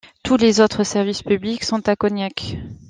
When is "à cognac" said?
1.87-2.55